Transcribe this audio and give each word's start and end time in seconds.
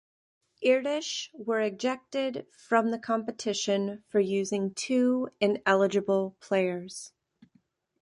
Irtysh 0.65 1.29
were 1.31 1.61
ejected 1.61 2.47
from 2.51 2.89
the 2.89 2.97
competition 2.97 4.03
for 4.07 4.19
using 4.19 4.73
two 4.73 5.29
ineligible 5.39 6.35
players. 6.39 7.13